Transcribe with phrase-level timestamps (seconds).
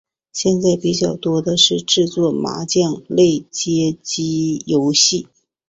[0.33, 5.27] 现在比较多的是制作麻将类街机游戏。